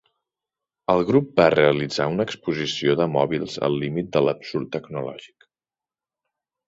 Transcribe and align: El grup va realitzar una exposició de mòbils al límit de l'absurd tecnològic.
El 0.93 1.01
grup 1.09 1.27
va 1.41 1.45
realitzar 1.55 2.07
una 2.13 2.25
exposició 2.29 2.95
de 3.01 3.07
mòbils 3.17 3.59
al 3.69 3.77
límit 3.85 4.11
de 4.17 4.23
l'absurd 4.29 4.73
tecnològic. 4.77 5.51